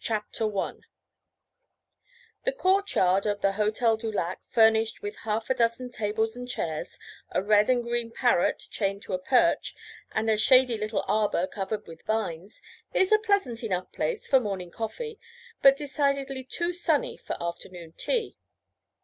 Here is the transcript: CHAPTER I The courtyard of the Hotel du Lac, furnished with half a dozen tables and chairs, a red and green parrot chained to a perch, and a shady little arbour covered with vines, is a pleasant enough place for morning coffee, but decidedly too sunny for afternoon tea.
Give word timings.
CHAPTER 0.00 0.44
I 0.58 0.72
The 2.42 2.50
courtyard 2.50 3.26
of 3.26 3.42
the 3.42 3.52
Hotel 3.52 3.96
du 3.96 4.10
Lac, 4.10 4.40
furnished 4.48 5.02
with 5.02 5.14
half 5.18 5.48
a 5.50 5.54
dozen 5.54 5.92
tables 5.92 6.34
and 6.34 6.48
chairs, 6.48 6.98
a 7.30 7.40
red 7.44 7.70
and 7.70 7.84
green 7.84 8.10
parrot 8.10 8.58
chained 8.72 9.02
to 9.02 9.12
a 9.12 9.20
perch, 9.20 9.76
and 10.10 10.28
a 10.28 10.36
shady 10.36 10.76
little 10.76 11.04
arbour 11.06 11.46
covered 11.46 11.86
with 11.86 12.02
vines, 12.02 12.60
is 12.92 13.12
a 13.12 13.20
pleasant 13.20 13.62
enough 13.62 13.92
place 13.92 14.26
for 14.26 14.40
morning 14.40 14.72
coffee, 14.72 15.20
but 15.62 15.76
decidedly 15.76 16.42
too 16.42 16.72
sunny 16.72 17.16
for 17.16 17.40
afternoon 17.40 17.92
tea. 17.92 18.36